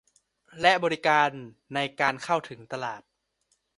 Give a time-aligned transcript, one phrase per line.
[0.61, 1.29] และบริการ
[1.73, 3.01] ในการเข้าถึงตลาด